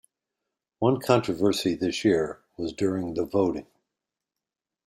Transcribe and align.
One 0.79 0.99
controversy 0.99 1.75
this 1.75 2.03
year 2.03 2.41
was 2.57 2.73
during 2.73 3.13
the 3.13 3.23
voting. 3.23 3.67